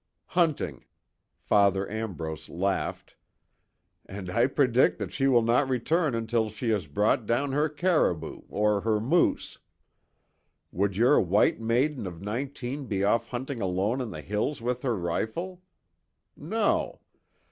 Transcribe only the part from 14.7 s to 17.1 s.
her rifle? No.